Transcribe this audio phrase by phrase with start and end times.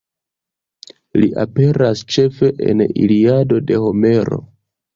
[1.19, 4.45] Li aperas ĉefe en Iliado de Homero.